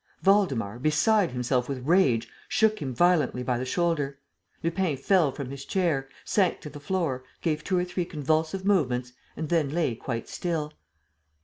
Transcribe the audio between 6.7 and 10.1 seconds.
the floor, gave two or three convulsive movements and then lay